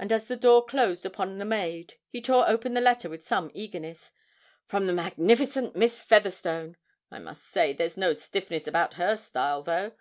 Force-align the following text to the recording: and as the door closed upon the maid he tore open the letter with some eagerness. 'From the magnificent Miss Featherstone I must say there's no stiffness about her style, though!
and 0.00 0.12
as 0.12 0.26
the 0.26 0.34
door 0.34 0.66
closed 0.66 1.06
upon 1.06 1.38
the 1.38 1.44
maid 1.44 1.94
he 2.08 2.20
tore 2.20 2.44
open 2.48 2.74
the 2.74 2.80
letter 2.80 3.08
with 3.08 3.24
some 3.24 3.52
eagerness. 3.54 4.10
'From 4.66 4.88
the 4.88 4.92
magnificent 4.92 5.76
Miss 5.76 6.00
Featherstone 6.02 6.76
I 7.08 7.20
must 7.20 7.44
say 7.44 7.72
there's 7.72 7.96
no 7.96 8.14
stiffness 8.14 8.66
about 8.66 8.94
her 8.94 9.16
style, 9.16 9.62
though! 9.62 9.92